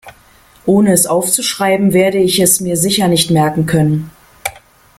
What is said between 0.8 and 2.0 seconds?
es aufzuschreiben,